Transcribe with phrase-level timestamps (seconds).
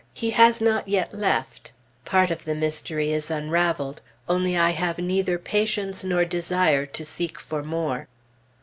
[0.15, 1.73] He has not yet left;
[2.05, 7.39] part of the mystery is unraveled, only I have neither patience nor desire to seek
[7.39, 8.07] for more.